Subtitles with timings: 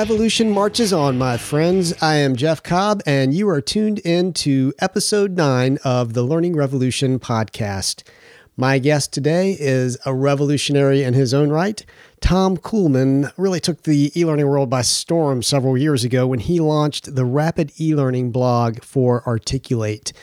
[0.00, 1.92] revolution marches on, my friends.
[2.02, 6.56] I am Jeff Cobb, and you are tuned in to episode nine of the Learning
[6.56, 8.02] Revolution podcast.
[8.56, 11.84] My guest today is a revolutionary in his own right.
[12.22, 16.60] Tom Kuhlmann really took the e learning world by storm several years ago when he
[16.60, 20.14] launched the Rapid e learning blog for Articulate.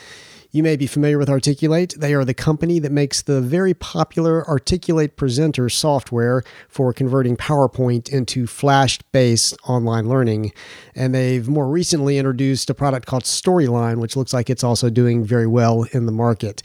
[0.50, 1.94] You may be familiar with Articulate.
[1.98, 8.08] They are the company that makes the very popular Articulate Presenter software for converting PowerPoint
[8.08, 10.54] into Flash based online learning.
[10.94, 15.22] And they've more recently introduced a product called Storyline, which looks like it's also doing
[15.22, 16.62] very well in the market.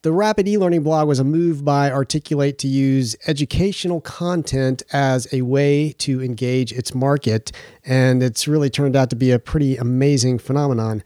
[0.00, 5.42] The Rapid e-learning blog was a move by Articulate to use educational content as a
[5.42, 7.52] way to engage its market,
[7.84, 11.02] and it's really turned out to be a pretty amazing phenomenon.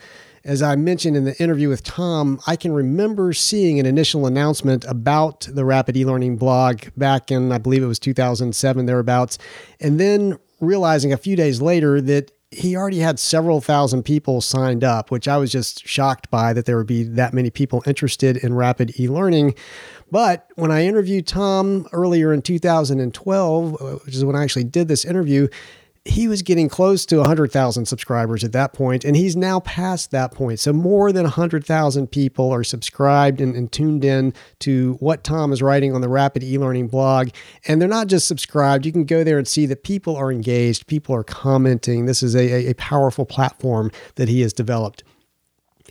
[0.49, 4.83] As I mentioned in the interview with Tom, I can remember seeing an initial announcement
[4.87, 9.37] about the Rapid eLearning blog back in, I believe it was 2007, thereabouts,
[9.79, 14.85] and then realizing a few days later that he already had several thousand people signed
[14.85, 18.39] up, which I was just shocked by that there would be that many people interested
[18.39, 19.55] in rapid e learning.
[20.11, 24.89] But when I interviewed Tom earlier in 2012, uh, which is when I actually did
[24.89, 25.49] this interview,
[26.09, 30.33] he was getting close to 100,000 subscribers at that point, and he's now past that
[30.33, 30.61] point.
[30.61, 35.61] So more than 100,000 people are subscribed and, and, tuned in to what Tom is
[35.61, 37.29] writing on the Rapid e-learning blog.
[37.67, 38.87] And they're not just subscribed.
[38.87, 42.07] You can go there and see that people are engaged, people are commenting.
[42.07, 45.05] This is a, a powerful platform that he has developed.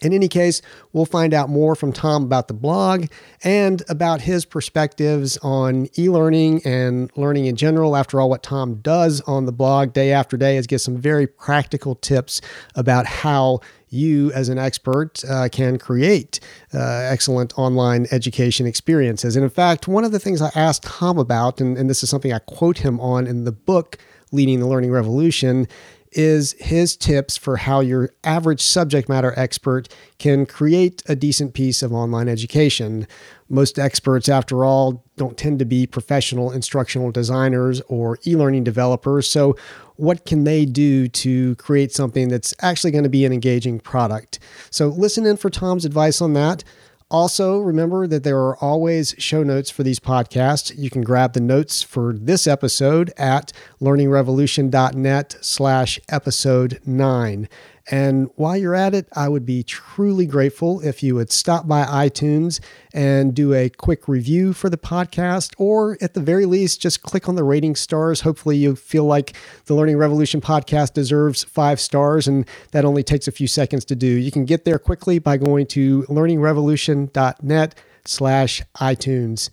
[0.02, 0.62] In any case,
[0.94, 3.08] we'll find out more from Tom about the blog
[3.44, 7.96] and about his perspectives on e learning and learning in general.
[7.96, 11.26] After all, what Tom does on the blog day after day is give some very
[11.26, 12.42] practical tips
[12.76, 13.60] about how
[13.90, 16.40] you, as an expert, uh, can create
[16.74, 19.36] uh, excellent online education experiences.
[19.36, 22.10] And in fact, one of the things I asked Tom about, and, and this is
[22.10, 23.98] something I quote him on in the book,
[24.34, 25.68] Leading the Learning Revolution,
[26.12, 29.88] is his tips for how your average subject matter expert
[30.18, 33.08] can create a decent piece of online education.
[33.50, 39.30] Most experts, after all, don't tend to be professional instructional designers or e learning developers.
[39.30, 39.56] So,
[39.96, 44.40] what can they do to create something that's actually going to be an engaging product?
[44.70, 46.64] So, listen in for Tom's advice on that.
[47.10, 50.78] Also, remember that there are always show notes for these podcasts.
[50.78, 57.48] You can grab the notes for this episode at learningrevolution.net slash episode nine.
[57.90, 61.86] And while you're at it, I would be truly grateful if you would stop by
[61.86, 62.60] iTunes
[62.94, 67.30] and do a quick review for the podcast, or at the very least, just click
[67.30, 68.22] on the rating stars.
[68.22, 73.28] Hopefully, you feel like the Learning Revolution podcast deserves five stars, and that only takes
[73.28, 74.08] a few seconds to do.
[74.08, 79.50] You can get there quickly by going to learningrevolution.net slash iTunes.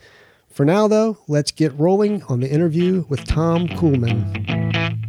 [0.50, 5.03] For now, though, let's get rolling on the interview with Tom Kuhlmann.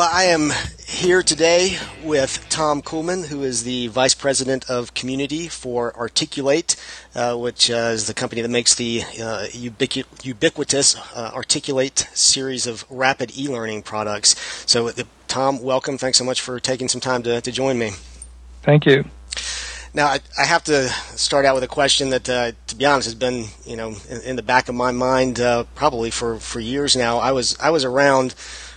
[0.00, 0.50] Well, I am
[0.88, 6.74] here today with Tom Kuhlmann, who is the Vice President of Community for Articulate,
[7.14, 12.66] uh, which uh, is the company that makes the uh, ubiqu- ubiquitous uh, Articulate series
[12.66, 14.64] of rapid e learning products.
[14.64, 14.92] So, uh,
[15.28, 15.98] Tom, welcome.
[15.98, 17.90] Thanks so much for taking some time to, to join me.
[18.62, 19.04] Thank you.
[19.92, 23.04] Now, I, I, have to start out with a question that, uh, to be honest,
[23.04, 25.42] has been, you know, in, in the back of my mind
[25.74, 27.18] probably for, for years now.
[27.18, 28.34] I was I was around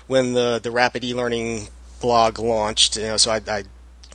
[0.07, 1.67] when the the rapid e-learning
[2.01, 2.97] blog launched.
[2.97, 3.63] You know, so I, I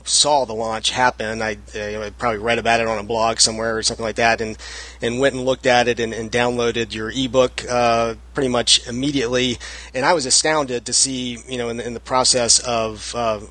[0.03, 1.41] saw the launch happen.
[1.41, 4.57] I, I, probably read about it on a blog somewhere or something like that, and
[5.01, 9.57] and went and looked at it and, and downloaded your ebook uh, pretty much immediately.
[9.93, 13.41] And I was astounded to see, you know, in the, in the process of uh,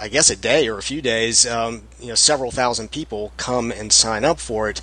[0.00, 3.70] I guess a day or a few days, um, you know, several thousand people come
[3.70, 4.80] and sign up for it.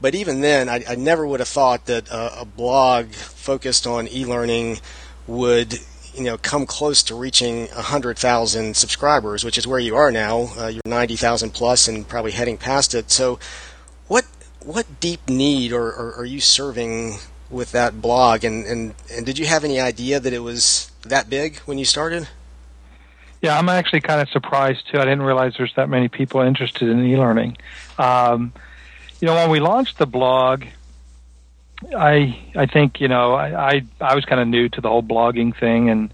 [0.00, 4.08] But even then, I, I never would have thought that a, a blog focused on
[4.08, 4.80] e-learning
[5.26, 5.78] would
[6.14, 10.50] you know come close to reaching 100,000 subscribers, which is where you are now.
[10.58, 13.10] Uh, you're 90,000 plus and probably heading past it.
[13.10, 13.38] So,
[14.08, 14.26] what
[14.62, 17.16] what deep need are, are, are, you serving
[17.48, 18.44] with that blog?
[18.44, 21.84] And, and and did you have any idea that it was that big when you
[21.84, 22.28] started?
[23.42, 24.98] Yeah, I'm actually kind of surprised too.
[24.98, 27.56] I didn't realize there's that many people interested in e-learning.
[27.98, 28.52] Um,
[29.20, 30.64] you know, when we launched the blog,
[31.96, 35.02] I I think you know I I, I was kind of new to the whole
[35.02, 36.12] blogging thing, and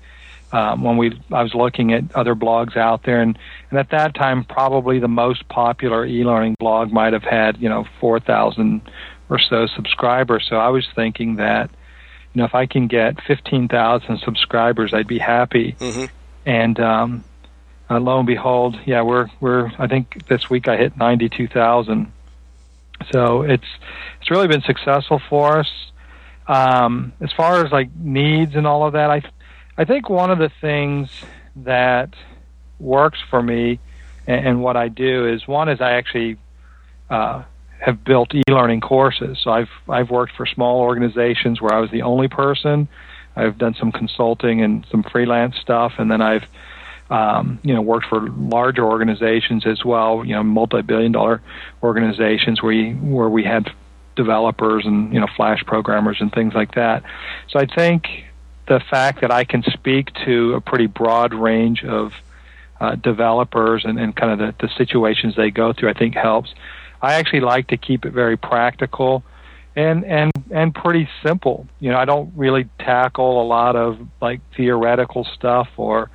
[0.53, 3.39] um, when we I was looking at other blogs out there, and
[3.71, 7.87] and at that time probably the most popular e-learning blog might have had you know
[8.01, 8.83] four thousand
[9.29, 10.47] or so subscribers.
[10.49, 11.71] So I was thinking that
[12.33, 15.73] you know if I can get fifteen thousand subscribers, I'd be happy.
[15.81, 16.05] Mm-hmm.
[16.47, 17.25] And um,
[17.91, 21.49] uh, lo and behold, yeah, we're we're I think this week I hit ninety two
[21.49, 22.13] thousand
[23.13, 23.67] So it's
[24.21, 25.69] it's really been successful for us.
[26.49, 29.23] Um, as far as like needs and all of that, I
[29.77, 31.11] I think one of the things
[31.57, 32.15] that
[32.79, 33.81] works for me
[34.27, 36.37] and, and what I do is one is I actually
[37.11, 37.45] uh,
[37.81, 39.39] have built e-learning courses.
[39.43, 42.89] So I've I've worked for small organizations where I was the only person.
[43.35, 46.45] I've done some consulting and some freelance stuff, and then I've
[47.11, 50.25] um, you know worked for larger organizations as well.
[50.25, 51.41] You know, multi-billion-dollar
[51.83, 53.71] organizations where you, where we had
[54.17, 57.03] developers and you know flash programmers and things like that.
[57.49, 58.07] So I think
[58.67, 62.13] the fact that I can speak to a pretty broad range of
[62.81, 66.53] uh, developers and, and kind of the, the situations they go through, I think helps.
[67.01, 69.23] I actually like to keep it very practical
[69.77, 71.67] and and and pretty simple.
[71.81, 76.11] You know, I don't really tackle a lot of like theoretical stuff or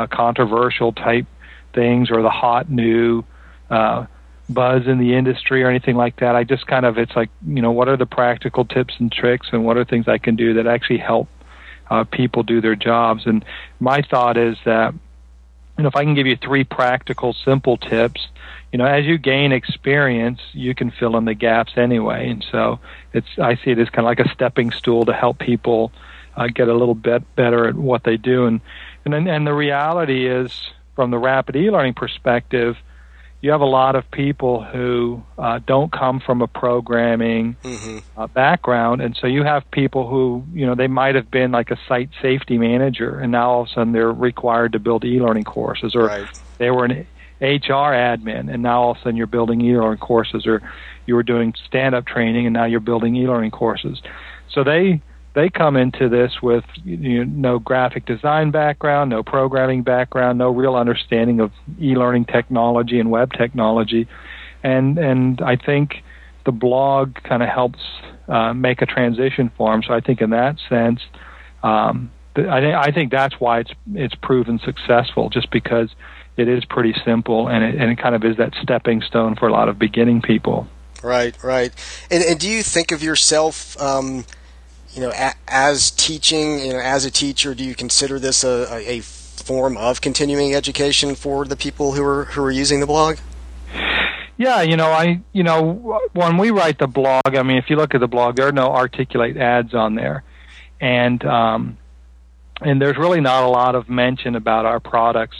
[0.00, 1.26] uh, controversial type
[1.74, 3.24] things or the hot new
[3.70, 4.06] uh,
[4.48, 6.34] buzz in the industry or anything like that.
[6.34, 9.48] I just kind of it's like you know what are the practical tips and tricks
[9.52, 11.28] and what are things I can do that actually help
[11.90, 13.26] uh, people do their jobs.
[13.26, 13.44] And
[13.78, 14.94] my thought is that
[15.76, 18.28] you know if I can give you three practical, simple tips
[18.72, 22.30] you know, as you gain experience, you can fill in the gaps anyway.
[22.30, 22.78] And so
[23.12, 25.92] it's I see it as kind of like a stepping stool to help people
[26.36, 28.46] uh, get a little bit better at what they do.
[28.46, 28.60] And
[29.04, 30.52] and then, and the reality is,
[30.94, 32.76] from the rapid e-learning perspective,
[33.40, 38.20] you have a lot of people who uh, don't come from a programming mm-hmm.
[38.20, 41.70] uh, background, and so you have people who, you know, they might have been like
[41.70, 45.44] a site safety manager, and now all of a sudden they're required to build e-learning
[45.44, 46.40] courses, or right.
[46.58, 47.06] they were an
[47.40, 50.60] HR admin, and now all of a sudden you're building e-learning courses, or
[51.06, 54.02] you were doing stand-up training, and now you're building e-learning courses.
[54.50, 55.00] So they
[55.34, 60.50] they come into this with you know, no graphic design background, no programming background, no
[60.50, 64.08] real understanding of e-learning technology and web technology,
[64.62, 66.02] and and I think
[66.44, 67.80] the blog kind of helps
[68.28, 69.82] uh, make a transition for them.
[69.86, 71.00] So I think in that sense,
[71.62, 75.90] um, I, I think that's why it's it's proven successful, just because
[76.36, 79.48] it is pretty simple, and it, and it kind of is that stepping stone for
[79.48, 80.66] a lot of beginning people.
[81.02, 81.72] Right, right.
[82.10, 84.24] And, and do you think of yourself, um,
[84.92, 88.66] you know, a, as teaching, you know, as a teacher, do you consider this a,
[88.88, 93.18] a form of continuing education for the people who are who are using the blog?
[94.36, 97.76] Yeah, you know, I, you know, when we write the blog, I mean, if you
[97.76, 100.24] look at the blog, there are no articulate ads on there,
[100.80, 101.78] and um,
[102.60, 105.36] and there's really not a lot of mention about our products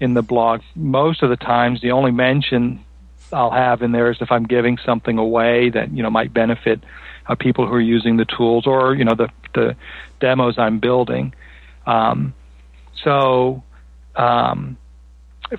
[0.00, 0.62] in the blog.
[0.74, 2.84] Most of the times, the only mention
[3.32, 6.80] I'll have in there is if I'm giving something away that you know might benefit
[7.28, 9.76] uh, people who are using the tools or you know the the
[10.20, 11.34] demos I'm building.
[11.86, 12.34] Um,
[13.04, 13.62] so,
[14.16, 14.76] um,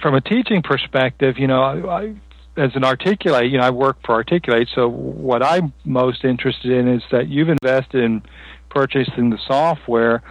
[0.02, 2.16] from a teaching perspective, you know, I, I,
[2.58, 4.68] as an Articulate, you know, I work for Articulate.
[4.76, 8.22] So, what I'm most interested in is that you've invested in
[8.70, 10.22] purchasing the software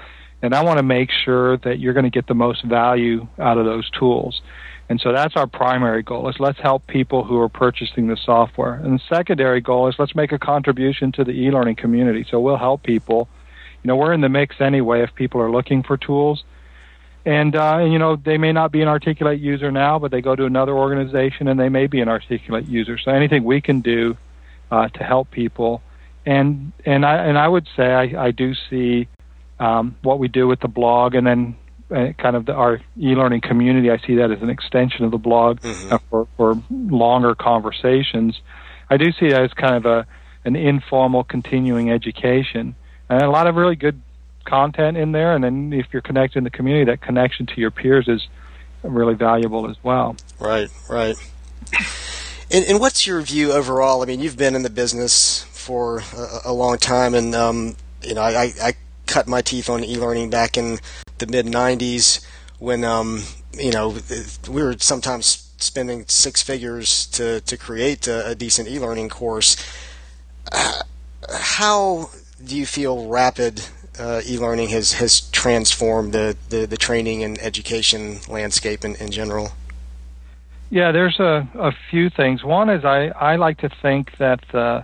[0.42, 3.58] and I want to make sure that you're going to get the most value out
[3.58, 4.40] of those tools.
[4.88, 8.74] And so that's our primary goal is let's help people who are purchasing the software.
[8.74, 12.26] And the secondary goal is let's make a contribution to the e-learning community.
[12.30, 13.28] So we'll help people.
[13.82, 16.42] You know, we're in the mix anyway if people are looking for tools.
[17.26, 20.34] And, uh, you know, they may not be an Articulate user now, but they go
[20.34, 22.96] to another organization and they may be an Articulate user.
[22.96, 24.16] So anything we can do
[24.70, 25.82] uh, to help people.
[26.24, 29.08] And and I and I would say I, I do see
[29.58, 31.56] um, what we do with the blog, and then
[31.90, 33.90] uh, kind of the, our e-learning community.
[33.90, 35.92] I see that as an extension of the blog mm-hmm.
[35.92, 38.40] uh, for, for longer conversations.
[38.90, 40.06] I do see that as kind of a
[40.44, 42.74] an informal continuing education,
[43.10, 44.00] and a lot of really good
[44.44, 45.34] content in there.
[45.34, 48.26] And then if you're connected in the community, that connection to your peers is
[48.82, 50.16] really valuable as well.
[50.38, 51.16] Right, right.
[52.50, 54.02] And, and what's your view overall?
[54.02, 58.14] I mean, you've been in the business for a, a long time, and um, you
[58.14, 58.72] know, I, I
[59.06, 60.78] cut my teeth on e-learning back in
[61.18, 62.24] the mid 90s
[62.58, 63.22] when um,
[63.52, 63.96] you know
[64.48, 69.56] we were sometimes spending six figures to to create a, a decent e-learning course.
[71.30, 72.10] How
[72.44, 73.66] do you feel rapid
[73.98, 79.52] uh, e-learning has has transformed the, the, the training and education landscape in, in general?
[80.70, 82.44] Yeah, there's a, a few things.
[82.44, 84.82] One is I, I like to think that uh,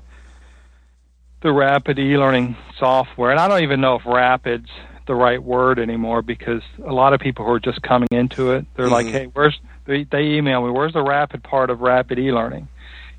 [1.43, 4.71] the rapid e-learning software, and I don't even know if rapid's
[5.07, 8.67] the right word anymore because a lot of people who are just coming into it,
[8.75, 8.95] they're mm-hmm.
[8.95, 12.69] like, "Hey, where's?" They, they email me, "Where's the rapid part of rapid e-learning?"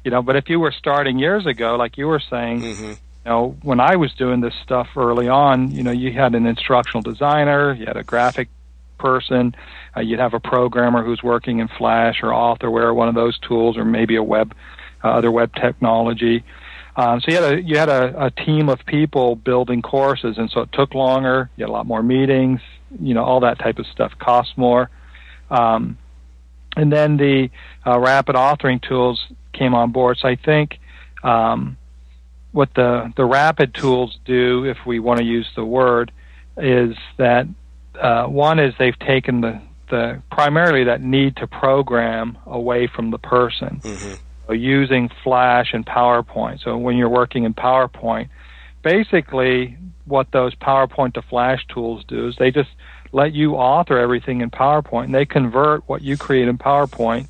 [0.04, 2.89] You know, but if you were starting years ago, like you were saying, mm-hmm.
[2.89, 6.46] you know, when I was doing this stuff early on, you know, you had an
[6.46, 8.48] instructional designer, you had a graphic
[9.00, 9.56] person,
[9.98, 13.77] uh, you'd have a programmer who's working in Flash or Authorware, one of those tools,
[13.77, 14.56] or maybe a web
[15.04, 16.44] uh, other web technology.
[16.98, 20.50] Um, so you had a you had a, a team of people building courses, and
[20.50, 21.50] so it took longer.
[21.58, 22.62] You had a lot more meetings,
[23.02, 24.90] you know, all that type of stuff cost more.
[25.50, 25.98] Um,
[26.78, 27.50] and then the
[27.86, 30.18] uh, rapid authoring tools came on board.
[30.22, 30.80] So I think
[31.24, 31.78] um,
[32.52, 36.12] what the the rapid tools do, if we want to use the word,
[36.58, 37.48] is that
[38.00, 43.20] uh, one is they've taken the the primarily that need to program away from the
[43.20, 43.82] person.
[43.84, 44.14] Mm-hmm.
[44.48, 46.62] So using Flash and PowerPoint.
[46.62, 48.30] So when you're working in PowerPoint,
[48.84, 52.70] basically what those PowerPoint to Flash tools do is they just
[53.12, 57.28] let you author everything in PowerPoint and they convert what you create in PowerPoint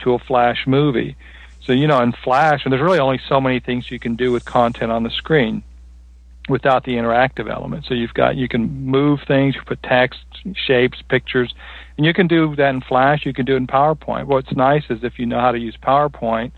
[0.00, 1.16] to a Flash movie.
[1.60, 4.32] So, you know, in Flash, and there's really only so many things you can do
[4.32, 5.62] with content on the screen
[6.48, 7.86] without the interactive element.
[7.88, 10.20] So you've got, you can move things, you put text,
[10.54, 11.54] shapes, pictures,
[11.96, 14.26] and you can do that in Flash, you can do it in PowerPoint.
[14.26, 16.52] What's nice is if you know how to use PowerPoint,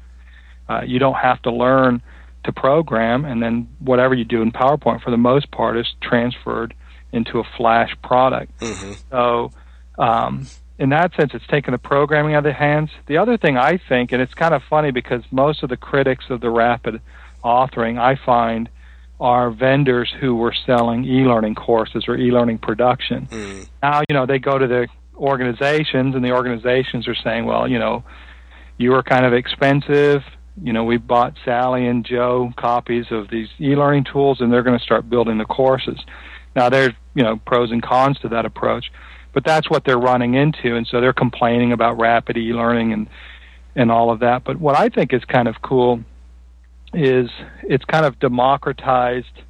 [0.69, 2.03] uh, you don't have to learn
[2.45, 6.75] to program, and then whatever you do in PowerPoint, for the most part, is transferred
[7.13, 8.59] into a Flash product.
[8.61, 8.93] Mm-hmm.
[9.11, 9.53] So,
[9.99, 10.47] um,
[10.79, 12.91] in that sense, it's taken the programming out of the hands.
[13.07, 16.27] The other thing I think, and it's kind of funny because most of the critics
[16.29, 17.01] of the rapid
[17.45, 18.69] authoring I find
[19.21, 23.27] are vendors who were selling e-learning courses or e-learning production.
[23.27, 23.69] Mm.
[23.83, 27.79] Now, you know, they go to the organizations and the organizations are saying, well, you
[27.79, 28.05] know,
[28.77, 30.23] you are kind of expensive.
[30.63, 34.79] You know, we bought Sally and Joe copies of these e-learning tools and they're going
[34.79, 35.99] to start building the courses.
[36.55, 38.91] Now, there's, you know, pros and cons to that approach
[39.37, 43.07] but that's what they're running into, and so they're complaining about rapid e-learning and
[43.75, 44.45] and all of that.
[44.45, 46.03] But what I think is kind of cool
[46.97, 47.31] is
[47.63, 49.43] it's kind of democratized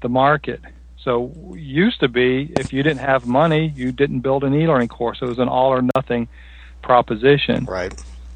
[0.00, 0.60] the market.
[1.02, 5.18] So used to be if you didn't have money, you didn't build an e-learning course.
[5.20, 6.28] It was an all or nothing
[6.82, 7.64] proposition.
[7.66, 7.94] Right.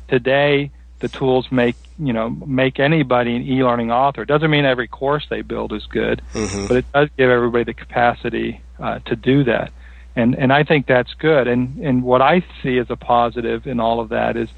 [0.08, 4.22] Today, the tools make you know make anybody an e-learning author.
[4.22, 6.66] It doesn't mean every course they build is good, mm-hmm.
[6.66, 9.72] but it does give everybody the capacity uh, to do that
[10.18, 11.46] and and I think that's good.
[11.46, 14.48] And and what I see as a positive in all of that is,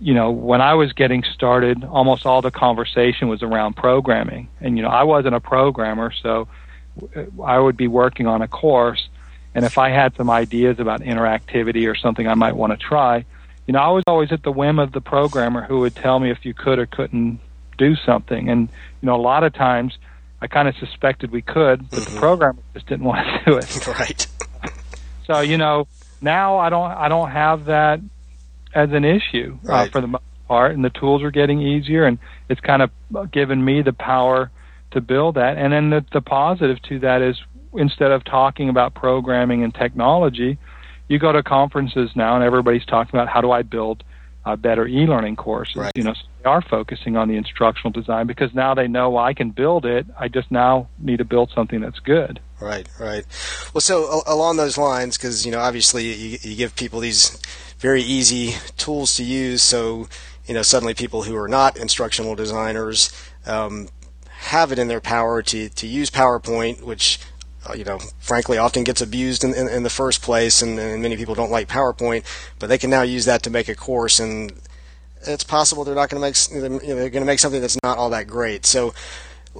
[0.00, 4.76] you know, when I was getting started, almost all the conversation was around programming, and
[4.76, 6.48] you know, I wasn't a programmer, so
[7.44, 9.08] I would be working on a course,
[9.54, 13.24] and if I had some ideas about interactivity or something I might want to try,
[13.66, 16.30] you know, I was always at the whim of the programmer who would tell me
[16.30, 17.40] if you could or couldn't
[17.76, 18.68] do something, and
[19.00, 19.96] you know, a lot of times.
[20.40, 22.14] I kind of suspected we could, but mm-hmm.
[22.14, 23.86] the programmer just didn't want to do it.
[23.88, 24.24] Right.
[25.26, 25.88] So you know,
[26.20, 28.00] now I don't I don't have that
[28.74, 29.88] as an issue uh, right.
[29.88, 32.90] uh, for the most part, and the tools are getting easier, and it's kind of
[33.30, 34.50] given me the power
[34.92, 35.58] to build that.
[35.58, 37.36] And then the, the positive to that is
[37.74, 40.58] instead of talking about programming and technology,
[41.08, 44.04] you go to conferences now, and everybody's talking about how do I build
[44.44, 45.76] uh, better e-learning courses.
[45.76, 45.92] Right.
[45.94, 49.24] You know, so they are focusing on the instructional design because now they know well,
[49.24, 50.06] I can build it.
[50.18, 52.40] I just now need to build something that's good.
[52.60, 53.24] Right, right.
[53.72, 57.38] Well, so along those lines, because you know, obviously, you, you give people these
[57.78, 60.08] very easy tools to use, so
[60.46, 63.12] you know, suddenly people who are not instructional designers
[63.46, 63.88] um,
[64.28, 67.20] have it in their power to to use PowerPoint, which
[67.68, 71.02] uh, you know, frankly, often gets abused in, in, in the first place, and, and,
[71.02, 72.24] many people don't like PowerPoint,
[72.58, 74.52] but they can now use that to make a course, and
[75.22, 77.76] it's possible they're not going to make you know, they're going to make something that's
[77.82, 78.64] not all that great.
[78.64, 78.94] So,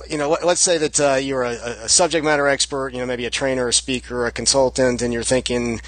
[0.08, 3.26] you know, let's say that uh, you're a, a, subject matter expert, you know, maybe
[3.26, 5.80] a trainer, a speaker, a consultant, and you're thinking,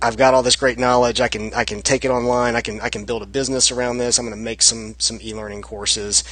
[0.00, 1.20] I've got all this great knowledge.
[1.20, 2.54] I can I can take it online.
[2.54, 4.18] I can I can build a business around this.
[4.18, 6.22] I'm going to make some some e-learning courses.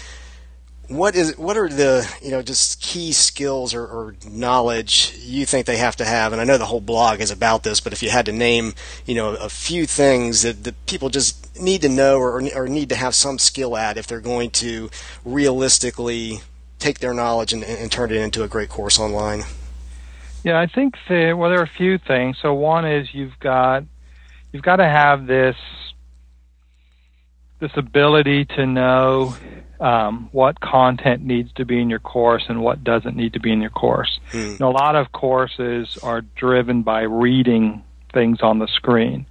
[0.88, 5.66] What is what are the you know just key skills or, or knowledge you think
[5.66, 6.32] they have to have?
[6.32, 8.74] And I know the whole blog is about this, but if you had to name
[9.04, 12.88] you know a few things that, that people just need to know or, or need
[12.90, 14.90] to have some skill at if they're going to
[15.24, 16.40] realistically
[16.78, 19.42] take their knowledge and, and turn it into a great course online?
[20.46, 22.36] Yeah, I think the, well, there are a few things.
[22.40, 23.82] So one is you've got
[24.52, 25.56] you've got to have this
[27.58, 29.34] this ability to know
[29.80, 33.50] um, what content needs to be in your course and what doesn't need to be
[33.50, 34.20] in your course.
[34.52, 37.82] You know, a lot of courses are driven by reading
[38.14, 39.26] things on the screen.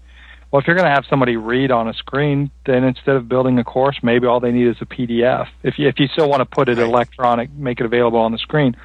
[0.52, 3.58] Well, if you're going to have somebody read on a screen, then instead of building
[3.58, 5.48] a course, maybe all they need is a PDF.
[5.64, 6.86] If you, if you still want to put it right.
[6.86, 8.76] electronic, make it available on the screen.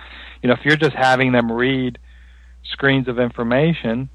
[0.42, 1.98] You know, if you're just having them read
[2.64, 4.08] screens of information,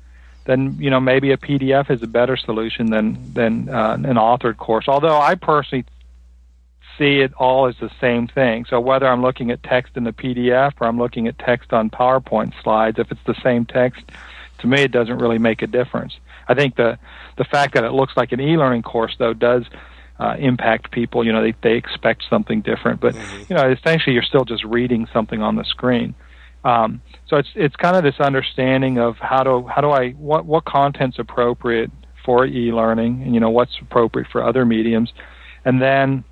[0.46, 4.58] then you know maybe a PDF is a better solution than than uh, an authored
[4.58, 4.86] course.
[4.88, 5.86] Although I personally
[6.98, 8.66] see it all as the same thing.
[8.70, 11.90] So whether I'm looking at text in the PDF or I'm looking at text on
[11.90, 14.02] PowerPoint slides, if it's the same text,
[14.60, 16.18] to me it doesn't really make a difference.
[16.48, 16.98] I think the
[17.38, 19.66] the fact that it looks like an e-learning course though does
[20.20, 21.26] uh, impact people.
[21.26, 23.44] You know, they they expect something different, but mm-hmm.
[23.50, 26.16] you know, essentially, you're still just reading something on the screen.
[26.66, 30.46] Um, so it's it's kind of this understanding of how do how do I what
[30.46, 31.92] what content's appropriate
[32.26, 35.14] for e-learning, and you know what's appropriate for other mediums,
[35.64, 36.24] and then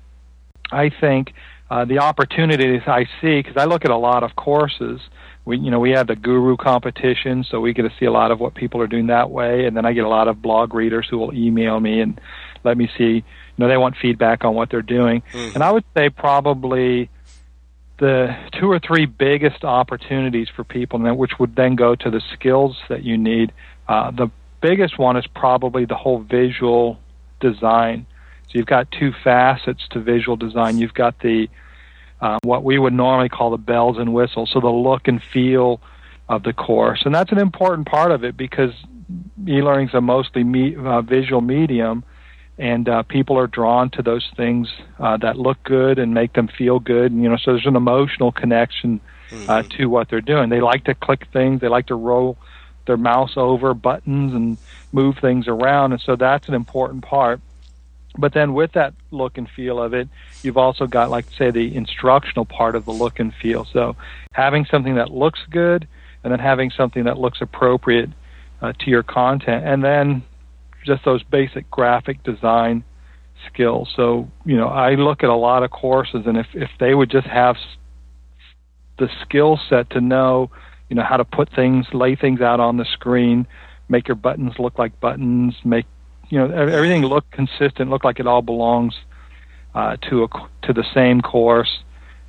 [0.72, 1.32] I think
[1.70, 5.00] uh, the opportunities I see because I look at a lot of courses.
[5.44, 8.32] We you know we have the guru competition, so we get to see a lot
[8.32, 10.74] of what people are doing that way, and then I get a lot of blog
[10.74, 12.20] readers who will email me and
[12.64, 13.22] let me see you
[13.58, 15.54] know they want feedback on what they're doing mm-hmm.
[15.54, 17.10] and i would say probably
[17.98, 22.20] the two or three biggest opportunities for people and which would then go to the
[22.32, 23.52] skills that you need.
[23.88, 26.98] Uh, the biggest one is probably the whole visual
[27.40, 28.06] design.
[28.48, 30.78] So you've got two facets to visual design.
[30.78, 31.48] You've got the
[32.20, 35.80] uh, what we would normally call the bells and whistles so the look and feel
[36.28, 37.02] of the course.
[37.04, 38.72] And that's an important part of it because
[39.46, 42.02] e-learning is a mostly me, uh, visual medium
[42.58, 44.68] and uh, people are drawn to those things
[44.98, 47.10] uh, that look good and make them feel good.
[47.10, 49.68] And you know, so there's an emotional connection uh, mm-hmm.
[49.76, 50.50] to what they're doing.
[50.50, 51.60] They like to click things.
[51.60, 52.38] They like to roll
[52.86, 54.58] their mouse over buttons and
[54.92, 57.40] move things around, and so that's an important part.
[58.16, 60.08] But then with that look and feel of it,
[60.42, 63.64] you've also got like say the instructional part of the look and feel.
[63.64, 63.96] So
[64.32, 65.88] having something that looks good,
[66.22, 68.10] and then having something that looks appropriate
[68.62, 70.22] uh, to your content, and then
[70.84, 72.84] just those basic graphic design
[73.46, 73.92] skills.
[73.96, 77.10] So, you know, I look at a lot of courses, and if, if they would
[77.10, 77.56] just have
[78.98, 80.50] the skill set to know,
[80.88, 83.46] you know, how to put things, lay things out on the screen,
[83.88, 85.86] make your buttons look like buttons, make,
[86.28, 88.94] you know, everything look consistent, look like it all belongs
[89.74, 90.28] uh, to a
[90.62, 91.82] to the same course,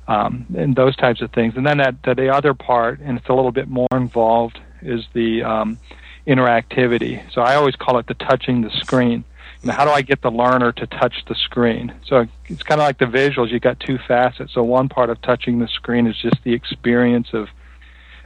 [0.08, 1.54] um, and those types of things.
[1.56, 5.04] And then that, that the other part, and it's a little bit more involved, is
[5.12, 5.78] the um,
[6.26, 7.22] interactivity.
[7.32, 9.24] So I always call it the touching the screen.
[9.62, 11.94] Now, how do I get the learner to touch the screen?
[12.06, 13.50] So it's kind of like the visuals.
[13.50, 14.52] You got two facets.
[14.52, 17.48] So one part of touching the screen is just the experience of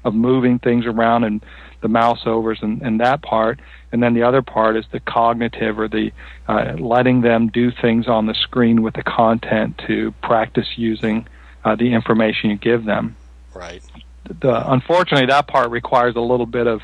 [0.03, 1.45] of moving things around and
[1.83, 3.61] the mouse overs and, and that part.
[3.93, 6.13] And then the other part is the cognitive or the
[6.49, 11.27] uh, letting them do things on the screen with the content to practice using
[11.65, 13.17] uh, the information you give them.
[13.55, 13.83] Right.
[14.41, 16.83] The, unfortunately, that part requires a little bit of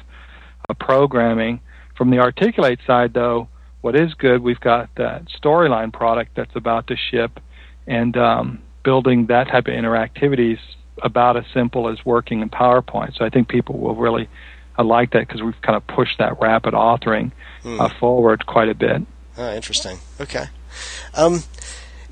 [0.74, 1.61] programming.
[1.96, 3.48] From the Articulate side, though,
[3.81, 7.40] what is good, we've got that storyline product that's about to ship,
[7.87, 10.61] and um, building that type of interactivity is
[11.02, 13.16] about as simple as working in PowerPoint.
[13.16, 14.29] So I think people will really
[14.79, 17.81] uh, like that because we've kind of pushed that rapid authoring mm.
[17.81, 19.02] uh, forward quite a bit.
[19.38, 19.98] Oh, interesting.
[20.20, 20.46] Okay.
[21.14, 21.42] Um,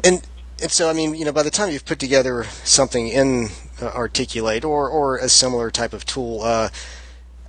[0.03, 0.27] and
[0.63, 3.49] and so I mean, you know, by the time you've put together something in
[3.81, 6.69] uh, Articulate or or a similar type of tool, uh,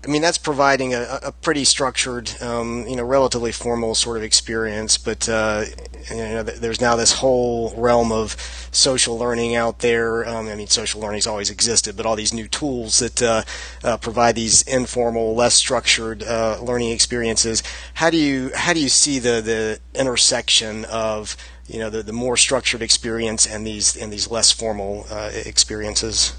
[0.06, 4.24] I mean, that's providing a, a pretty structured, um, you know, relatively formal sort of
[4.24, 5.00] experience.
[5.00, 5.66] But uh,
[6.12, 8.34] you know, there's now this whole realm of
[8.72, 10.28] social learning out there.
[10.28, 13.44] Um, I mean, social learning's always existed, but all these new tools that uh,
[13.84, 17.64] uh, provide these informal, less structured uh, learning experiences.
[17.96, 22.14] How do you how do you see the the intersection of you know the, the
[22.14, 26.36] more structured experience and these and these less formal uh, experiences?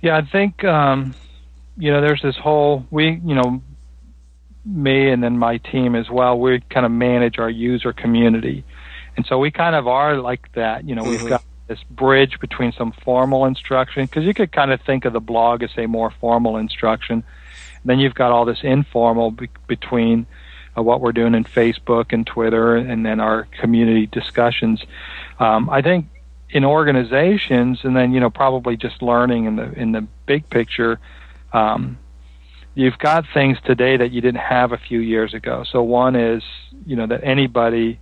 [0.00, 0.64] Yeah, I think.
[0.64, 1.14] Um
[1.76, 3.62] you know, there's this whole we, you know,
[4.64, 6.38] me and then my team as well.
[6.38, 8.64] We kind of manage our user community,
[9.16, 10.86] and so we kind of are like that.
[10.88, 11.22] You know, mm-hmm.
[11.22, 15.12] we've got this bridge between some formal instruction because you could kind of think of
[15.12, 17.24] the blog as a more formal instruction.
[17.82, 20.26] And then you've got all this informal be- between
[20.76, 24.82] uh, what we're doing in Facebook and Twitter, and then our community discussions.
[25.38, 26.06] Um, I think
[26.50, 31.00] in organizations, and then you know probably just learning in the in the big picture
[31.54, 31.98] um,
[32.74, 35.64] you've got things today that you didn't have a few years ago.
[35.70, 36.42] So one is,
[36.84, 38.00] you know, that anybody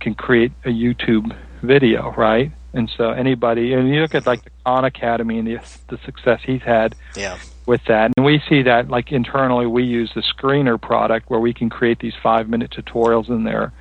[0.00, 2.50] can create a YouTube video, right?
[2.72, 6.40] And so anybody, and you look at like the Khan Academy and the the success
[6.44, 7.38] he's had yeah.
[7.66, 11.54] with that, and we see that like internally we use the Screenr product where we
[11.54, 13.72] can create these five minute tutorials in there.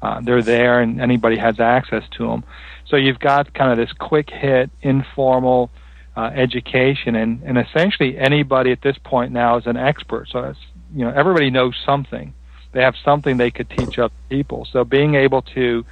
[0.00, 2.44] Uh, they're there, and anybody has access to them.
[2.88, 5.70] So you've got kind of this quick hit, informal
[6.16, 10.28] uh, education, and, and essentially anybody at this point now is an expert.
[10.30, 10.58] So it's,
[10.94, 12.32] you know everybody knows something.
[12.72, 14.66] They have something they could teach other people.
[14.72, 15.84] So being able to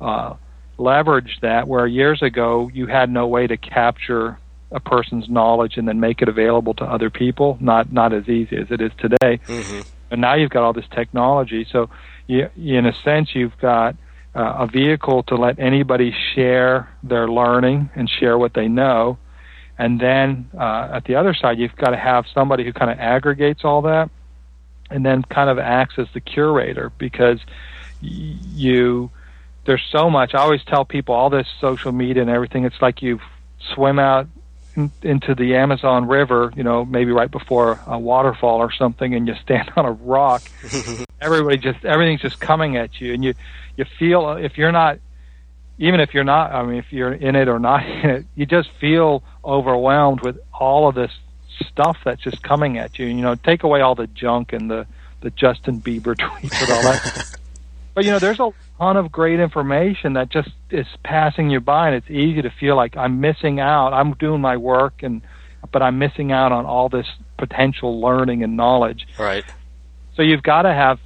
[0.00, 0.34] uh,
[0.78, 4.38] leverage that, where years ago you had no way to capture
[4.70, 8.56] a person's knowledge and then make it available to other people, not not as easy
[8.56, 9.40] as it is today.
[9.46, 9.80] Mm-hmm.
[10.10, 11.66] And now you've got all this technology.
[11.70, 11.90] So
[12.26, 13.96] you, in a sense, you've got
[14.34, 19.18] uh, a vehicle to let anybody share their learning and share what they know
[19.78, 22.98] and then uh, at the other side, you've got to have somebody who kind of
[22.98, 24.10] aggregates all that
[24.90, 27.40] and then kind of acts as the curator because
[28.00, 29.10] you
[29.66, 30.34] there's so much.
[30.34, 32.64] I always tell people all this social media and everything.
[32.64, 33.18] It's like you
[33.74, 34.28] swim out
[34.76, 39.26] in, into the Amazon River, you know, maybe right before a waterfall or something, and
[39.26, 40.42] you stand on a rock.
[41.20, 43.34] Everybody just everything's just coming at you, and you
[43.76, 44.98] you feel if you're not
[45.78, 48.46] even if you're not, I mean, if you're in it or not in it, you
[48.46, 51.10] just feel overwhelmed with all of this
[51.70, 53.06] stuff that's just coming at you.
[53.06, 54.86] You know, take away all the junk and the
[55.20, 57.38] the Justin Bieber tweets and all that.
[57.94, 61.88] but you know, there's a ton of great information that just is passing you by,
[61.88, 63.92] and it's easy to feel like I'm missing out.
[63.92, 65.22] I'm doing my work, and
[65.72, 67.06] but I'm missing out on all this
[67.38, 69.06] potential learning and knowledge.
[69.18, 69.44] Right.
[70.14, 71.00] So you've got to have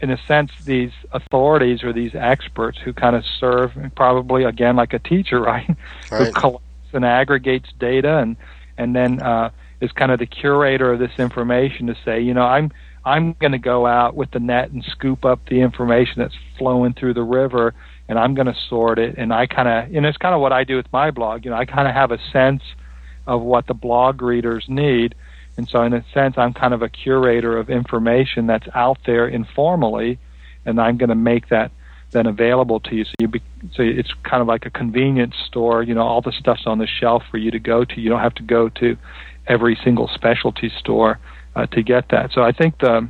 [0.00, 4.92] in a sense, these authorities or these experts who kind of serve probably again like
[4.92, 5.68] a teacher, right?
[6.10, 6.26] right.
[6.26, 8.36] Who collects and aggregates data and
[8.76, 12.44] and then uh, is kind of the curator of this information to say, you know,
[12.44, 12.70] I'm
[13.04, 16.92] I'm going to go out with the net and scoop up the information that's flowing
[16.92, 17.74] through the river,
[18.08, 19.16] and I'm going to sort it.
[19.16, 21.44] And I kind of, and it's kind of what I do with my blog.
[21.44, 22.62] You know, I kind of have a sense
[23.26, 25.14] of what the blog readers need
[25.58, 29.26] and so, in a sense, I'm kind of a curator of information that's out there
[29.26, 30.20] informally,
[30.64, 31.72] and I'm going to make that
[32.12, 33.04] then available to you.
[33.04, 33.42] So you be,
[33.74, 35.82] so it's kind of like a convenience store.
[35.82, 38.00] You know, all the stuff's on the shelf for you to go to.
[38.00, 38.96] You don't have to go to
[39.48, 41.18] every single specialty store
[41.56, 42.30] uh, to get that.
[42.32, 43.08] So I think the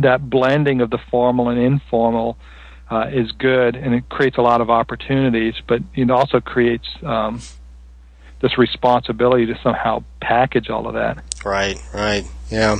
[0.00, 2.36] that blending of the formal and informal
[2.90, 5.54] uh, is good, and it creates a lot of opportunities.
[5.68, 7.40] But it also creates um,
[8.40, 11.22] this responsibility to somehow package all of that.
[11.44, 12.78] Right, right, yeah.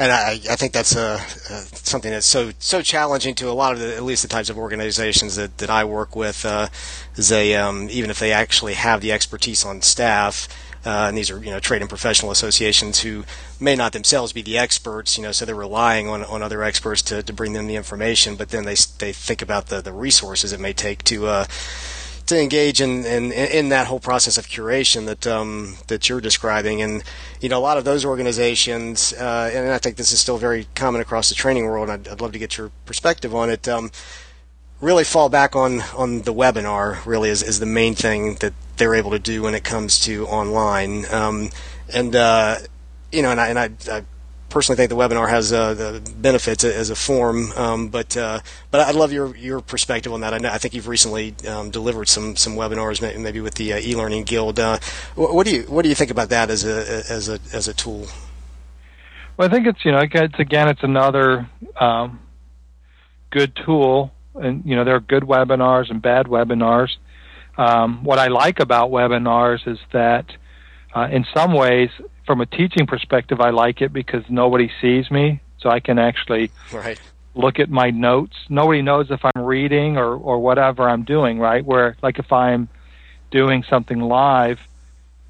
[0.00, 3.72] And I, I think that's a, a, something that's so so challenging to a lot
[3.72, 6.44] of the, at least the types of organizations that, that I work with.
[6.44, 6.68] Uh,
[7.16, 10.46] is they um, even if they actually have the expertise on staff,
[10.86, 13.24] uh, and these are you know trade and professional associations who
[13.58, 17.02] may not themselves be the experts, you know, so they're relying on, on other experts
[17.02, 20.52] to, to bring them the information, but then they they think about the, the resources
[20.52, 21.44] it may take to uh,
[22.28, 26.82] to engage in, in, in that whole process of curation that um, that you're describing,
[26.82, 27.02] and
[27.40, 30.68] you know a lot of those organizations, uh, and I think this is still very
[30.74, 31.88] common across the training world.
[31.88, 33.66] I'd, I'd love to get your perspective on it.
[33.66, 33.90] Um,
[34.80, 37.04] really fall back on on the webinar.
[37.06, 40.26] Really is, is the main thing that they're able to do when it comes to
[40.26, 41.06] online.
[41.10, 41.50] Um,
[41.92, 42.56] and uh,
[43.10, 44.04] you know, and I, and I, I
[44.48, 48.80] personally think the webinar has uh, the benefits as a form, um, but uh, but
[48.80, 50.34] I'd love your your perspective on that.
[50.34, 53.78] I, know, I think you've recently um, delivered some some webinars, maybe with the uh,
[53.78, 54.58] e-learning guild.
[54.58, 54.78] Uh,
[55.14, 57.74] what do you what do you think about that as a as a as a
[57.74, 58.06] tool?
[59.36, 61.48] Well, I think it's you know it's again it's another
[61.80, 62.20] um,
[63.30, 66.90] good tool, and you know there are good webinars and bad webinars.
[67.56, 70.26] Um, what I like about webinars is that
[70.94, 71.90] uh, in some ways
[72.28, 76.50] from a teaching perspective, I like it because nobody sees me, so I can actually
[76.74, 77.00] right.
[77.34, 78.36] look at my notes.
[78.50, 81.38] Nobody knows if I'm reading or or whatever I'm doing.
[81.38, 82.68] Right, where like if I'm
[83.30, 84.60] doing something live,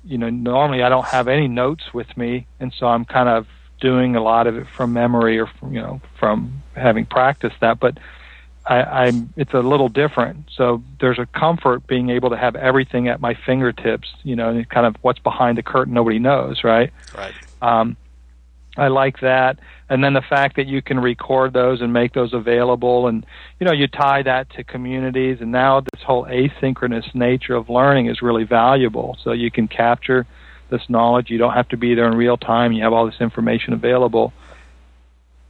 [0.05, 3.47] you know, normally I don't have any notes with me, and so I'm kind of
[3.81, 7.79] doing a lot of it from memory or from, you know from having practiced that,
[7.79, 7.97] but
[8.69, 10.51] I, I'm it's a little different.
[10.55, 14.69] So there's a comfort being able to have everything at my fingertips, you know, and
[14.69, 16.93] kind of what's behind the curtain nobody knows, right?
[17.17, 17.35] Right.
[17.63, 17.97] Um,
[18.77, 22.33] I like that, and then the fact that you can record those and make those
[22.33, 23.27] available, and
[23.59, 28.07] you know, you tie that to communities, and now this whole asynchronous nature of learning
[28.07, 29.19] is really valuable.
[29.25, 30.27] So you can capture
[30.69, 31.31] this knowledge.
[31.31, 32.73] You don't have to be there in real time.
[32.73, 34.33] You have all this information available.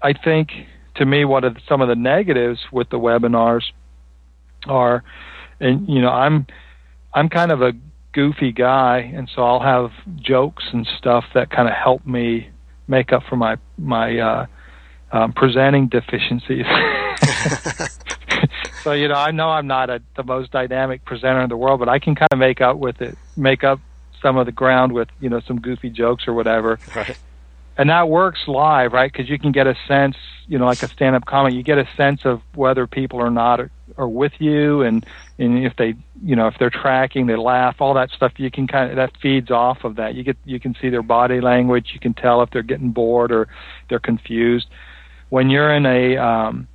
[0.01, 0.53] I think
[0.99, 3.63] to me, what are some of the negatives with the webinars
[4.67, 5.03] are,
[5.61, 6.47] and you know, I'm
[7.15, 7.73] I'm kind of a
[8.13, 12.51] goofy guy, and so I'll have jokes and stuff that kind of help me
[12.87, 14.47] make up for my my uh,
[15.13, 16.67] um, presenting deficiencies.
[18.83, 21.79] so you know, I know I'm not a, the most dynamic presenter in the world,
[21.79, 23.81] but I can kind of make up with it, make up
[24.21, 26.81] some of the ground with you know some goofy jokes or whatever.
[26.95, 27.17] Right
[27.79, 29.11] and that works live, right?
[29.11, 30.17] Because you can get a sense,
[30.49, 33.61] you know, like a stand-up comic, you get a sense of whether people are not
[33.97, 35.07] are with you, and
[35.39, 38.33] and if they, you know, if they're tracking, they laugh, all that stuff.
[38.37, 40.17] You can kind of that feeds off of that.
[40.17, 41.91] You get you can see their body language.
[41.95, 43.49] You can tell if they're getting bored or
[43.89, 44.67] they're confused.
[45.29, 46.67] When you're in a um,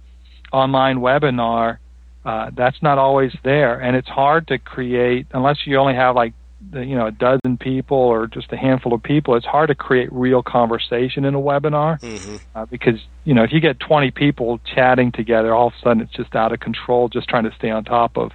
[0.54, 1.80] online webinar,
[2.24, 6.34] uh, that's not always there, and it's hard to create unless you only have like
[6.74, 10.12] you know a dozen people or just a handful of people, it's hard to create
[10.12, 12.38] real conversation in a webinar mm-hmm.
[12.56, 16.02] uh, because you know if you get 20 people chatting together, all of a sudden
[16.02, 18.32] it's just out of control, just trying to stay on top of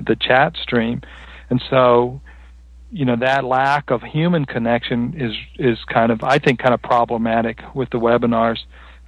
[0.00, 1.00] the chat stream,
[1.50, 2.20] and so
[2.90, 6.82] you know that lack of human connection is is kind of I think kind of
[6.82, 8.58] problematic with the webinars.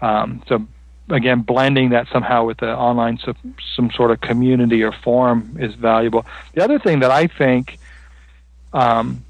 [0.00, 0.66] Um, so
[1.10, 5.74] again, blending that somehow with the online some, some sort of community or forum is
[5.74, 6.24] valuable.
[6.54, 7.78] The other thing that I think
[8.74, 9.24] um,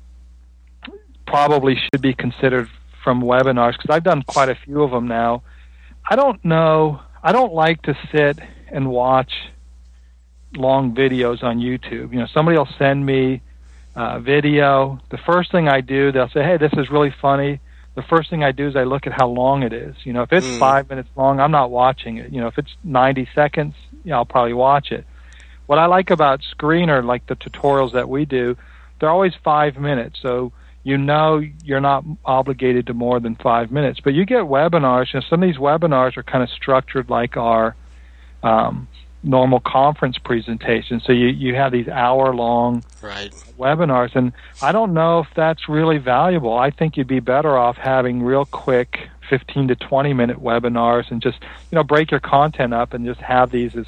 [1.27, 2.69] probably should be considered
[3.05, 5.43] from webinars because I've done quite a few of them now.
[6.09, 7.01] I don't know.
[7.23, 8.41] I don't like to sit
[8.73, 9.33] and watch
[10.57, 12.13] long videos on YouTube.
[12.13, 13.43] You know, somebody will send me
[13.95, 15.01] a video.
[15.11, 17.61] The first thing I do, they'll say, "Hey, this is really funny."
[17.95, 19.95] The first thing I do is I look at how long it is.
[20.05, 20.59] You know, if it's mm.
[20.59, 22.33] five minutes long, I'm not watching it.
[22.33, 23.75] You know, if it's 90 seconds,
[24.13, 25.07] I'll probably watch it.
[25.67, 28.57] What I like about Screenr, like the tutorials that we do,
[29.01, 30.19] they're always five minutes.
[30.21, 30.53] So
[30.83, 34.01] you know you're not obligated to more than five minutes.
[34.01, 35.13] But you get webinars.
[35.13, 37.75] You know, some of these webinars are kind of structured like our
[38.43, 38.87] um,
[39.25, 41.03] normal conference presentations.
[41.05, 43.33] So you, you have these hour long right.
[43.59, 44.15] webinars.
[44.15, 46.57] And I don't know if that's really valuable.
[46.57, 51.23] I think you'd be better off having real quick 15 to 20 minute webinars and
[51.23, 53.87] just, you know, break your content up and just have these as,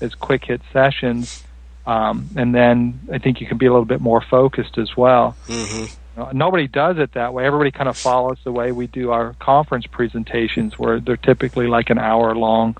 [0.00, 1.44] as quick hit sessions.
[1.88, 5.34] Um, and then I think you can be a little bit more focused as well.
[5.46, 6.36] Mm-hmm.
[6.36, 7.46] nobody does it that way.
[7.46, 11.88] Everybody kind of follows the way we do our conference presentations, where they're typically like
[11.88, 12.76] an hour long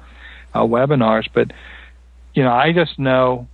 [0.53, 1.27] uh, webinars.
[1.33, 1.53] But
[2.35, 3.49] you know, I just know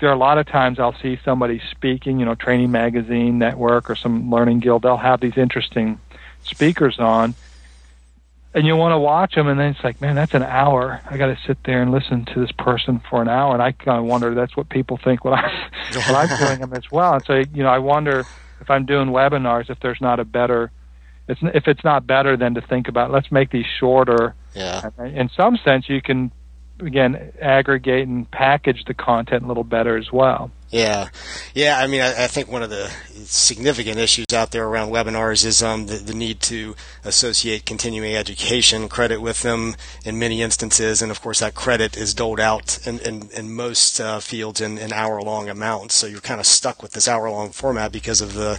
[0.00, 3.90] there are a lot of times I'll see somebody speaking, you know, Training Magazine Network
[3.90, 4.82] or some learning guild.
[4.82, 6.00] They'll have these interesting
[6.44, 7.34] speakers on,
[8.54, 11.00] and you want to watch them, and then it's like, man, that's an hour.
[11.10, 13.72] I got to sit there and listen to this person for an hour, and I
[13.72, 17.14] kind of wonder that's what people think when I when I'm doing them as well.
[17.14, 18.24] And so, you know, I wonder
[18.60, 20.70] if I'm doing webinars if there's not a better
[21.28, 24.34] it's if it's not better than to think about let's make these shorter.
[24.54, 24.90] Yeah.
[24.98, 26.30] In some sense, you can
[26.80, 30.50] again aggregate and package the content a little better as well.
[30.70, 31.10] Yeah,
[31.54, 31.78] yeah.
[31.78, 32.92] I mean, I, I, think one of the
[33.26, 38.88] significant issues out there around webinars is um, the, the, need to associate continuing education
[38.88, 42.98] credit with them in many instances, and of course, that credit is doled out in,
[43.00, 45.94] in, in most uh, fields in, in hour-long amounts.
[45.94, 48.58] So you're kind of stuck with this hour-long format because of the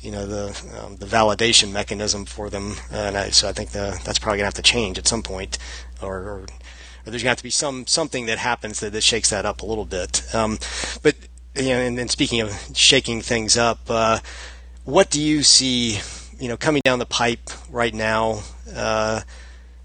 [0.00, 0.46] you know the
[0.80, 4.46] um, the validation mechanism for them, and I, so I think the, that's probably gonna
[4.46, 5.58] have to change at some point,
[6.00, 6.46] or or
[7.04, 9.84] there's going to be some something that happens that, that shakes that up a little
[9.84, 10.22] bit.
[10.34, 10.58] Um,
[11.02, 11.16] but
[11.54, 14.18] you know, and, and, speaking of shaking things up, uh,
[14.84, 15.98] what do you see,
[16.38, 18.40] you know, coming down the pipe right now?
[18.74, 19.20] Uh,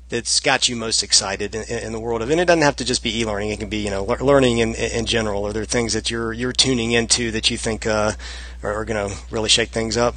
[0.10, 2.86] that's got you most excited in, in, the world of, and it doesn't have to
[2.86, 3.50] just be e-learning.
[3.50, 5.46] It can be, you know, learning in, in general.
[5.46, 8.14] Are there things that you're you're tuning into that you think uh,
[8.64, 10.16] are, are going to really shake things up?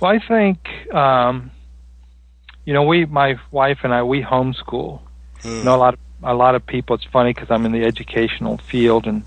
[0.00, 1.50] Well, I think, um,
[2.64, 5.00] you know, we, my wife and I, we homeschool,
[5.42, 5.58] Mm.
[5.58, 6.96] You know, a lot of a lot of people.
[6.96, 9.22] It's funny because I'm in the educational field, and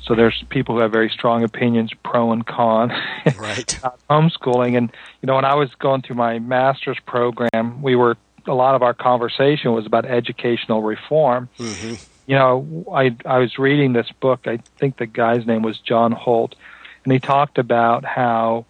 [0.00, 2.90] so there's people who have very strong opinions, pro and con,
[3.36, 3.80] right?
[4.10, 8.54] homeschooling, and you know, when I was going through my master's program, we were a
[8.54, 11.48] lot of our conversation was about educational reform.
[11.58, 11.94] Mm-hmm.
[12.26, 14.46] You know, I I was reading this book.
[14.46, 16.54] I think the guy's name was John Holt,
[17.04, 18.66] and he talked about how,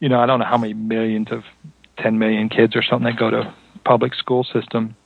[0.00, 1.44] you know, I don't know how many millions of
[1.98, 4.96] 10 million kids or something that go to public school system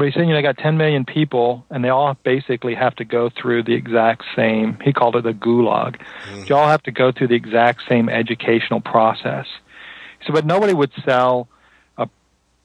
[0.00, 2.96] but he's saying, you know, I got 10 million people, and they all basically have
[2.96, 4.78] to go through the exact same.
[4.82, 6.00] He called it a gulag.
[6.24, 6.44] Mm-hmm.
[6.46, 9.46] You all have to go through the exact same educational process.
[10.26, 11.48] So, but nobody would sell
[11.98, 12.08] a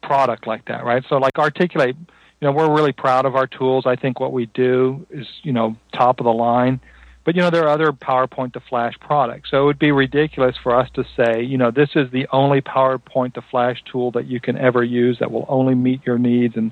[0.02, 1.04] product like that, right?
[1.10, 1.98] So, like, articulate.
[2.39, 3.86] You know, we're really proud of our tools.
[3.86, 6.80] I think what we do is, you know, top of the line.
[7.26, 9.52] But you know, there are other PowerPoint to Flash products.
[9.52, 12.62] So it would be ridiculous for us to say, you know, this is the only
[12.62, 16.56] PowerPoint to Flash tool that you can ever use that will only meet your needs
[16.56, 16.71] and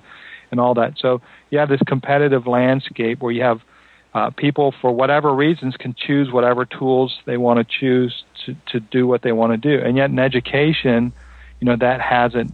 [0.54, 0.94] and all that.
[1.00, 3.60] So you have this competitive landscape where you have
[4.14, 8.24] uh, people, for whatever reasons, can choose whatever tools they want to choose
[8.68, 9.84] to, do what they want to do.
[9.84, 11.12] And yet in education,
[11.60, 12.54] you know, that hasn't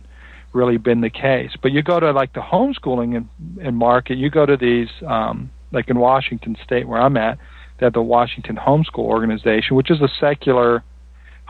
[0.53, 1.51] really been the case.
[1.61, 3.27] But you go to like the homeschooling and,
[3.61, 7.37] and market, you go to these, um, like in Washington State where I'm at,
[7.77, 10.83] they have the Washington Homeschool Organization, which is a secular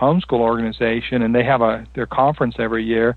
[0.02, 3.16] homeschool organization, and they have a their conference every year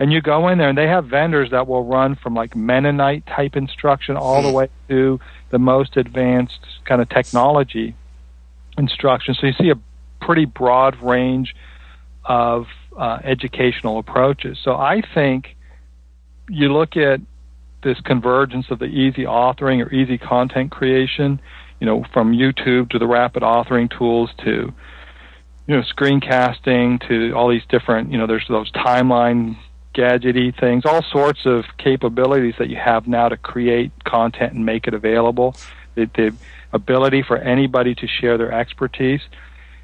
[0.00, 3.26] and you go in there and they have vendors that will run from like Mennonite
[3.26, 4.54] type instruction all the hmm.
[4.54, 7.94] way to the most advanced kind of technology
[8.76, 9.34] instruction.
[9.34, 9.78] So you see a
[10.24, 11.54] pretty broad range
[12.24, 14.58] of uh, educational approaches.
[14.62, 15.56] So I think
[16.48, 17.20] you look at
[17.82, 21.40] this convergence of the easy authoring or easy content creation,
[21.80, 24.72] you know, from YouTube to the rapid authoring tools to
[25.66, 29.56] you know screencasting to all these different you know there's those timeline
[29.98, 34.86] gadgety things, all sorts of capabilities that you have now to create content and make
[34.86, 35.56] it available.
[35.96, 36.34] The, the
[36.72, 39.22] ability for anybody to share their expertise.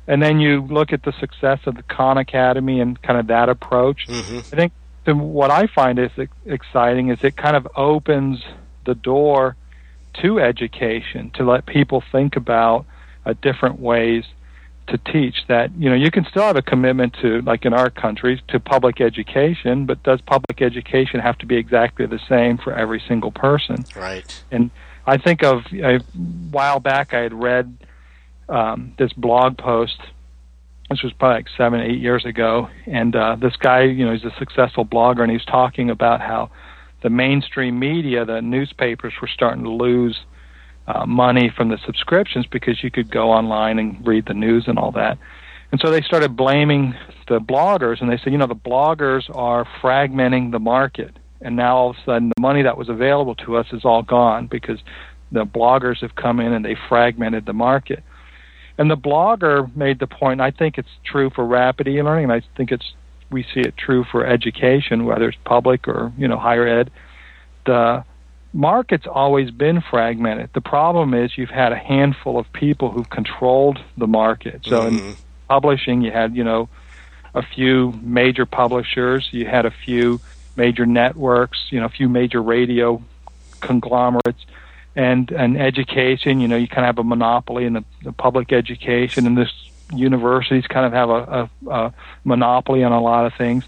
[0.06, 3.48] And then you look at the success of the Khan Academy and kind of that
[3.48, 4.06] approach.
[4.06, 4.38] Mm-hmm.
[4.38, 4.72] I think
[5.04, 6.10] then what I find is
[6.46, 8.42] exciting is it kind of opens
[8.84, 9.56] the door
[10.22, 12.86] to education to let people think about
[13.26, 14.24] uh, different ways
[14.86, 17.88] to teach that you know you can still have a commitment to like in our
[17.88, 22.72] country to public education but does public education have to be exactly the same for
[22.74, 23.84] every single person?
[23.96, 24.44] Right.
[24.50, 24.70] And
[25.06, 25.98] i think of a
[26.50, 27.76] while back i had read
[28.48, 29.98] um, this blog post
[30.90, 34.24] this was probably like seven eight years ago and uh, this guy you know he's
[34.24, 36.50] a successful blogger and he's talking about how
[37.02, 40.18] the mainstream media the newspapers were starting to lose
[40.86, 44.78] uh, money from the subscriptions because you could go online and read the news and
[44.78, 45.18] all that.
[45.72, 46.94] And so they started blaming
[47.26, 51.16] the bloggers, and they said, you know, the bloggers are fragmenting the market.
[51.40, 54.02] And now all of a sudden, the money that was available to us is all
[54.02, 54.78] gone because
[55.32, 58.04] the bloggers have come in and they fragmented the market.
[58.78, 62.72] And the blogger made the point, I think it's true for rapid e-learning, I think
[62.72, 62.94] it's
[63.30, 66.90] we see it true for education, whether it's public or you know higher ed.
[67.66, 68.04] The
[68.54, 70.50] market's always been fragmented.
[70.54, 74.64] The problem is you've had a handful of people who've controlled the market.
[74.64, 74.96] So mm-hmm.
[74.96, 75.16] in
[75.48, 76.68] publishing, you had, you know,
[77.34, 80.20] a few major publishers, you had a few
[80.56, 83.02] major networks, you know, a few major radio
[83.60, 84.46] conglomerates,
[84.94, 88.52] and and education, you know, you kind of have a monopoly in the, the public
[88.52, 89.52] education, and this
[89.92, 93.64] universities kind of have a, a, a monopoly on a lot of things,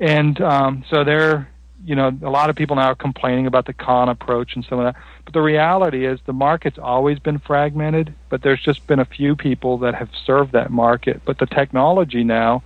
[0.00, 1.48] and um, so they're
[1.86, 4.80] you know, a lot of people now are complaining about the Khan approach and some
[4.80, 5.00] of that.
[5.24, 9.36] But the reality is the market's always been fragmented, but there's just been a few
[9.36, 11.22] people that have served that market.
[11.24, 12.64] But the technology now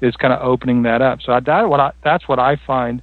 [0.00, 1.20] is kind of opening that up.
[1.20, 3.02] So that what I, that's what I find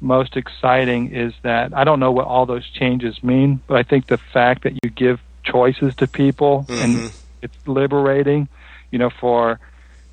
[0.00, 4.06] most exciting is that I don't know what all those changes mean, but I think
[4.06, 6.82] the fact that you give choices to people mm-hmm.
[6.82, 8.48] and it's liberating,
[8.92, 9.58] you know, for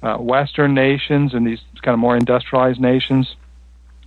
[0.01, 3.35] uh, Western nations and these kind of more industrialized nations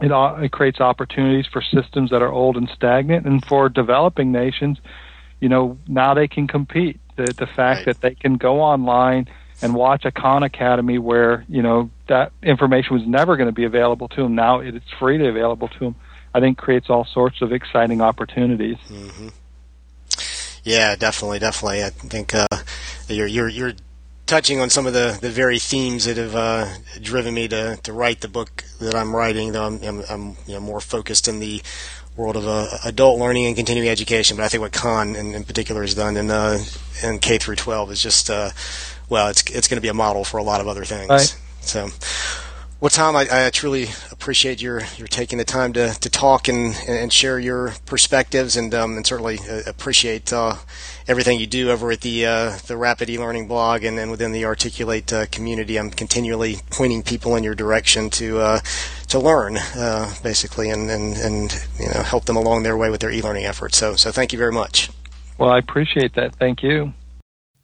[0.00, 0.10] it,
[0.44, 4.78] it creates opportunities for systems that are old and stagnant, and for developing nations,
[5.40, 7.00] you know, now they can compete.
[7.16, 7.86] The the fact right.
[7.86, 9.28] that they can go online
[9.62, 13.64] and watch a Khan Academy where you know that information was never going to be
[13.64, 14.34] available to them.
[14.34, 15.94] Now it's freely available to them.
[16.34, 18.78] I think creates all sorts of exciting opportunities.
[18.88, 19.28] Mm-hmm.
[20.64, 21.84] Yeah, definitely, definitely.
[21.84, 22.46] I think uh,
[23.06, 23.72] you're you're you're
[24.26, 26.66] touching on some of the, the very themes that have uh,
[27.00, 30.54] driven me to, to write the book that I'm writing, though I'm, I'm, I'm you
[30.54, 31.62] know, more focused in the
[32.16, 34.36] world of uh, adult learning and continuing education.
[34.36, 36.58] But I think what Khan in, in particular has done in, uh,
[37.02, 38.50] in K through 12 is just, uh,
[39.08, 41.10] well, it's, it's going to be a model for a lot of other things.
[41.10, 41.36] Right.
[41.60, 41.88] So,
[42.84, 46.78] well, Tom, I, I, truly appreciate your, your taking the time to, to talk and,
[46.86, 50.56] and share your perspectives, and, um, and certainly uh, appreciate uh,
[51.08, 54.44] everything you do over at the uh, the Rapid eLearning blog and then within the
[54.44, 55.78] Articulate uh, community.
[55.78, 58.60] I'm continually pointing people in your direction to uh,
[59.08, 63.00] to learn, uh, basically, and, and and you know help them along their way with
[63.00, 63.78] their e-learning efforts.
[63.78, 64.90] So so thank you very much.
[65.38, 66.36] Well, I appreciate that.
[66.36, 66.92] Thank you.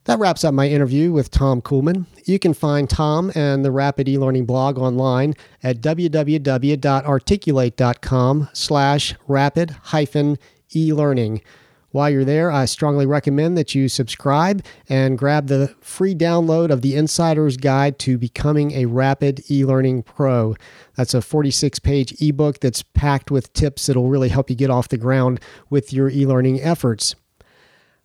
[0.05, 2.07] That wraps up my interview with Tom Kuhlmann.
[2.25, 10.39] You can find Tom and the Rapid eLearning blog online at www.articulate.com slash rapid hyphen
[10.75, 11.43] e-learning.
[11.91, 16.81] While you're there, I strongly recommend that you subscribe and grab the free download of
[16.81, 20.55] the Insider's Guide to Becoming a Rapid E-Learning Pro.
[20.95, 24.87] That's a 46 page ebook that's packed with tips that'll really help you get off
[24.87, 27.13] the ground with your e learning efforts.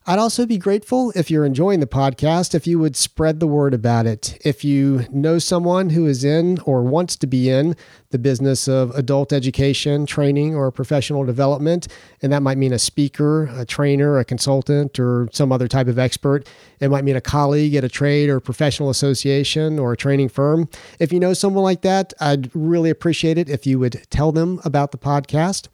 [0.09, 3.75] I'd also be grateful if you're enjoying the podcast if you would spread the word
[3.75, 4.41] about it.
[4.45, 7.75] If you know someone who is in or wants to be in
[8.11, 11.89] the business of adult education, training, or professional development,
[12.23, 15.99] and that might mean a speaker, a trainer, a consultant, or some other type of
[15.99, 16.49] expert.
[16.79, 20.69] It might mean a colleague at a trade or professional association or a training firm.
[21.01, 24.61] If you know someone like that, I'd really appreciate it if you would tell them
[24.65, 25.67] about the podcast.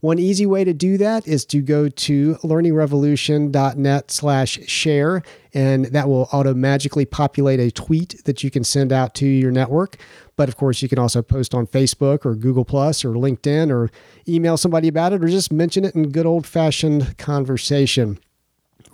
[0.00, 5.22] One easy way to do that is to go to learningrevolution.net slash share,
[5.52, 9.98] and that will automatically populate a tweet that you can send out to your network.
[10.36, 13.90] But of course, you can also post on Facebook or Google Plus or LinkedIn or
[14.26, 18.18] email somebody about it or just mention it in good old fashioned conversation.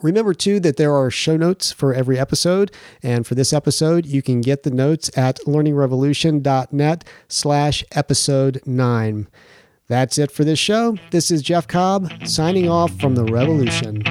[0.02, 2.72] Remember, too, that there are show notes for every episode.
[3.02, 9.28] And for this episode, you can get the notes at learningrevolution.net slash episode 9.
[9.89, 10.97] That's it for this show.
[11.11, 14.03] This is Jeff Cobb signing off from the Revolution.